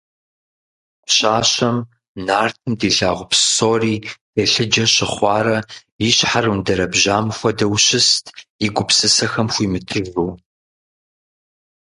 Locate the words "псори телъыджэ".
3.31-4.85